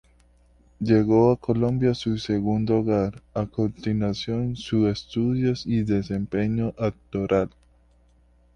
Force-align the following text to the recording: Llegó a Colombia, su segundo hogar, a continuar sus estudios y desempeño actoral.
Llegó 0.79 1.31
a 1.31 1.35
Colombia, 1.37 1.93
su 1.93 2.17
segundo 2.17 2.79
hogar, 2.79 3.21
a 3.35 3.45
continuar 3.45 4.15
sus 4.15 4.71
estudios 4.87 5.63
y 5.67 5.83
desempeño 5.83 6.73
actoral. 6.79 7.51